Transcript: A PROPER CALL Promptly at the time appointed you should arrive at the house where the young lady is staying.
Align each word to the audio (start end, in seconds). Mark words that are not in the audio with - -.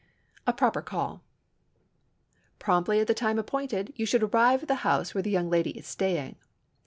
A 0.47 0.53
PROPER 0.53 0.81
CALL 0.81 1.21
Promptly 2.57 3.01
at 3.01 3.05
the 3.05 3.13
time 3.13 3.37
appointed 3.37 3.93
you 3.95 4.07
should 4.07 4.23
arrive 4.23 4.63
at 4.63 4.67
the 4.67 4.75
house 4.81 5.13
where 5.13 5.21
the 5.21 5.29
young 5.29 5.47
lady 5.51 5.77
is 5.77 5.85
staying. 5.85 6.37